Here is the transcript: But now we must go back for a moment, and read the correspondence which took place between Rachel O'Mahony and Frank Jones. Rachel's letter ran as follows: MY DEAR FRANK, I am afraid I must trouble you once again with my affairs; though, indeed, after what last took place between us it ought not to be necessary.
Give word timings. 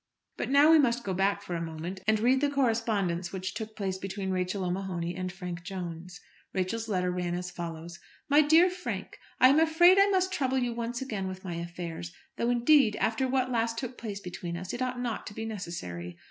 But 0.35 0.49
now 0.49 0.71
we 0.71 0.79
must 0.79 1.03
go 1.03 1.13
back 1.13 1.43
for 1.43 1.53
a 1.53 1.61
moment, 1.61 1.99
and 2.07 2.19
read 2.19 2.41
the 2.41 2.49
correspondence 2.49 3.31
which 3.31 3.53
took 3.53 3.75
place 3.75 3.99
between 3.99 4.31
Rachel 4.31 4.65
O'Mahony 4.65 5.15
and 5.15 5.31
Frank 5.31 5.61
Jones. 5.61 6.19
Rachel's 6.55 6.87
letter 6.89 7.11
ran 7.11 7.35
as 7.35 7.51
follows: 7.51 7.99
MY 8.27 8.41
DEAR 8.41 8.71
FRANK, 8.71 9.19
I 9.39 9.49
am 9.49 9.59
afraid 9.59 9.99
I 9.99 10.07
must 10.09 10.33
trouble 10.33 10.57
you 10.57 10.73
once 10.73 11.03
again 11.03 11.27
with 11.27 11.43
my 11.45 11.53
affairs; 11.53 12.13
though, 12.37 12.49
indeed, 12.49 12.95
after 12.95 13.27
what 13.27 13.51
last 13.51 13.77
took 13.77 13.95
place 13.95 14.19
between 14.19 14.57
us 14.57 14.73
it 14.73 14.81
ought 14.81 14.99
not 14.99 15.27
to 15.27 15.35
be 15.35 15.45
necessary. 15.45 16.17